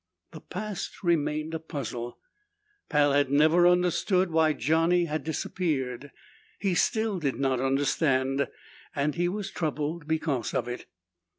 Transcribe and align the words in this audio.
The 0.31 0.41
past 0.41 1.03
remained 1.03 1.53
a 1.53 1.59
puzzle. 1.59 2.17
Pal 2.89 3.13
had 3.13 3.29
never 3.29 3.67
understood 3.67 4.31
why 4.31 4.53
Johnny 4.53 5.05
had 5.05 5.23
disappeared, 5.23 6.09
he 6.57 6.73
still 6.73 7.19
did 7.19 7.35
not 7.35 7.59
understand, 7.59 8.47
and 8.95 9.13
he 9.13 9.29
was 9.29 9.51
troubled 9.51 10.07
because 10.07 10.55
of 10.55 10.67
it. 10.67 10.87